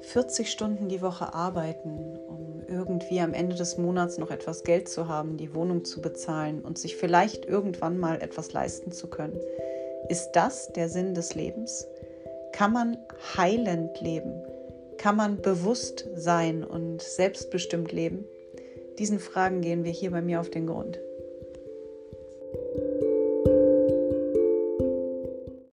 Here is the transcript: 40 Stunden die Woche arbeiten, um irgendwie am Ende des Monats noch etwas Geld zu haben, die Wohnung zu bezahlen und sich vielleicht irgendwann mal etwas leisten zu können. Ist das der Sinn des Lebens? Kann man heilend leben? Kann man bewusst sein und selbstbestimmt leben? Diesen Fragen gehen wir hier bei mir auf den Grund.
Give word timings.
40 0.00 0.50
Stunden 0.50 0.88
die 0.88 1.02
Woche 1.02 1.34
arbeiten, 1.34 2.18
um 2.28 2.62
irgendwie 2.68 3.20
am 3.20 3.34
Ende 3.34 3.56
des 3.56 3.78
Monats 3.78 4.18
noch 4.18 4.30
etwas 4.30 4.64
Geld 4.64 4.88
zu 4.88 5.08
haben, 5.08 5.36
die 5.36 5.54
Wohnung 5.54 5.84
zu 5.84 6.00
bezahlen 6.00 6.62
und 6.62 6.78
sich 6.78 6.96
vielleicht 6.96 7.46
irgendwann 7.46 7.98
mal 7.98 8.20
etwas 8.20 8.52
leisten 8.52 8.92
zu 8.92 9.08
können. 9.08 9.38
Ist 10.08 10.32
das 10.32 10.72
der 10.72 10.88
Sinn 10.88 11.14
des 11.14 11.34
Lebens? 11.34 11.86
Kann 12.52 12.72
man 12.72 12.98
heilend 13.36 14.00
leben? 14.00 14.42
Kann 14.98 15.16
man 15.16 15.40
bewusst 15.40 16.06
sein 16.14 16.62
und 16.62 17.02
selbstbestimmt 17.02 17.92
leben? 17.92 18.24
Diesen 18.98 19.18
Fragen 19.18 19.60
gehen 19.60 19.84
wir 19.84 19.90
hier 19.90 20.10
bei 20.10 20.22
mir 20.22 20.40
auf 20.40 20.50
den 20.50 20.66
Grund. 20.66 21.00